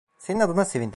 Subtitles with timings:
[0.17, 0.89] Senin adına sevindim.